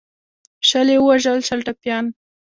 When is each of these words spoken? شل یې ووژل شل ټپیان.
شل 0.69 0.87
یې 0.93 0.97
ووژل 1.01 1.37
شل 1.47 1.59
ټپیان. 1.67 2.05